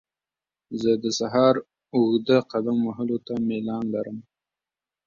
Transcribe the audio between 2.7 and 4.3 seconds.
وهلو ته میلان لرم.